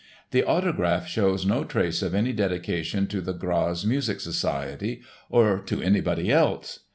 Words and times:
The 0.31 0.43
autograph 0.43 1.05
shows 1.07 1.45
no 1.45 1.63
trace 1.63 2.01
of 2.01 2.15
any 2.15 2.33
dedication 2.33 3.05
to 3.05 3.21
the 3.21 3.33
Graz 3.33 3.85
Music 3.85 4.19
Society 4.19 5.03
or 5.29 5.59
to 5.59 5.79
anybody 5.79 6.31
else! 6.31 6.79